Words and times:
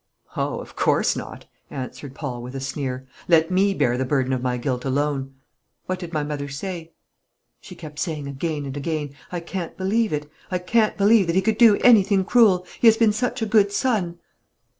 "Oh, 0.35 0.57
of 0.57 0.75
course 0.75 1.15
not," 1.15 1.45
answered 1.69 2.15
Paul, 2.15 2.41
with 2.41 2.55
a 2.55 2.59
sneer; 2.59 3.05
"let 3.27 3.51
me 3.51 3.71
bear 3.75 3.99
the 3.99 4.03
burden 4.03 4.33
of 4.33 4.41
my 4.41 4.57
guilt 4.57 4.83
alone. 4.83 5.35
What 5.85 5.99
did 5.99 6.11
my 6.11 6.23
mother 6.23 6.49
say?" 6.49 6.93
"She 7.59 7.75
kept 7.75 7.99
saying 7.99 8.27
again 8.27 8.65
and 8.65 8.75
again, 8.75 9.11
'I 9.31 9.41
can't 9.41 9.77
believe 9.77 10.11
it. 10.11 10.27
I 10.49 10.57
can't 10.57 10.97
believe 10.97 11.27
that 11.27 11.35
he 11.35 11.41
could 11.43 11.59
do 11.59 11.77
anything 11.81 12.25
cruel; 12.25 12.65
he 12.79 12.87
has 12.87 12.97
been 12.97 13.13
such 13.13 13.43
a 13.43 13.45
good 13.45 13.71
son.'" 13.71 14.17